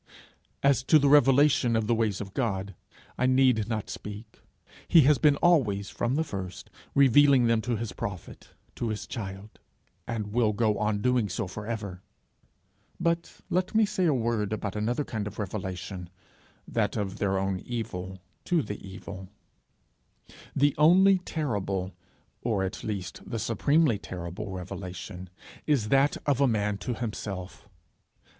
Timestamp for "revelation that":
15.37-16.97